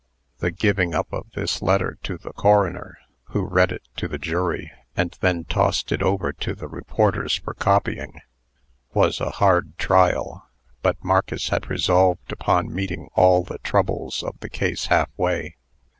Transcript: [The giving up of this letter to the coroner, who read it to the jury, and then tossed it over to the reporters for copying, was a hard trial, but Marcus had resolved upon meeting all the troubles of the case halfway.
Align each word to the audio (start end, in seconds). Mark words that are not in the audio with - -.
[The 0.39 0.49
giving 0.49 0.95
up 0.95 1.13
of 1.13 1.29
this 1.35 1.61
letter 1.61 1.99
to 2.01 2.17
the 2.17 2.33
coroner, 2.33 2.97
who 3.25 3.45
read 3.45 3.71
it 3.71 3.83
to 3.97 4.07
the 4.07 4.17
jury, 4.17 4.71
and 4.97 5.15
then 5.21 5.43
tossed 5.43 5.91
it 5.91 6.01
over 6.01 6.33
to 6.33 6.55
the 6.55 6.67
reporters 6.67 7.35
for 7.35 7.53
copying, 7.53 8.15
was 8.95 9.21
a 9.21 9.29
hard 9.29 9.77
trial, 9.77 10.49
but 10.81 11.03
Marcus 11.03 11.49
had 11.49 11.69
resolved 11.69 12.31
upon 12.31 12.73
meeting 12.73 13.09
all 13.13 13.43
the 13.43 13.59
troubles 13.59 14.23
of 14.23 14.35
the 14.39 14.49
case 14.49 14.87
halfway. 14.87 15.55